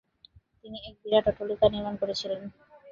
[0.61, 2.41] তিনি এক বিরাট অট্টালিকা নির্মাণ করেছিলেন।